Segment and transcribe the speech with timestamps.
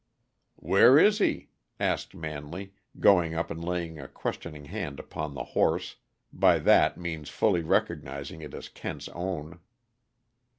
[0.55, 1.49] "Where is he?"
[1.79, 5.97] asked Manley, going up and laying a questioning hand upon the horse,
[6.33, 9.59] by that means fully recognizing it as Kent's own.